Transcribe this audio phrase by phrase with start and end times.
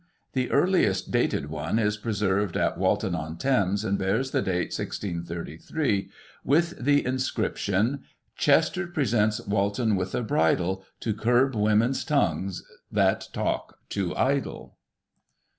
[0.33, 4.73] The earliest dated one is pre served at Walton on Thames, and bears the date
[4.75, 6.09] 1633,
[6.43, 7.99] with the inscription:
[8.35, 14.75] Chester presents Walton with a bridle, To curb women's tongues that talk to idle."